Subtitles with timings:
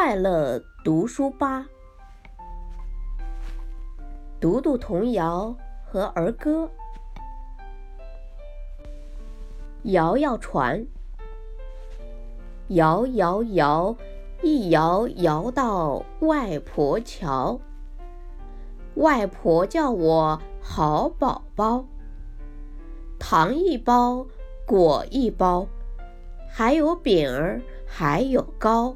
[0.00, 1.66] 快乐读书吧，
[4.38, 5.52] 读读童谣
[5.84, 6.70] 和儿歌。
[9.82, 10.86] 摇摇船，
[12.68, 13.96] 摇摇摇，
[14.40, 17.58] 一摇摇到外婆桥。
[18.94, 21.84] 外婆叫我好宝宝，
[23.18, 24.24] 糖一包，
[24.64, 25.66] 果一包，
[26.48, 28.94] 还有饼儿，还有糕。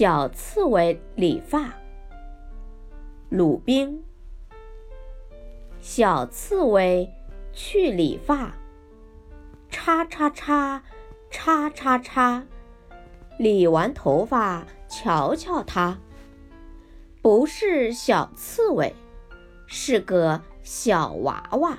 [0.00, 1.74] 小刺猬理发，
[3.28, 4.02] 鲁冰。
[5.78, 7.12] 小刺猬
[7.52, 8.54] 去理发，
[9.68, 10.82] 叉叉叉，
[11.28, 12.46] 叉叉叉，
[13.36, 15.98] 理完头发，瞧瞧它，
[17.20, 18.94] 不是小刺猬，
[19.66, 21.76] 是个小娃娃。